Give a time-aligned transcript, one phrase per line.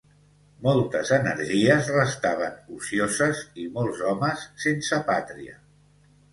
[0.67, 5.59] moltes energies restaven ocioses i molts homes sense pàtria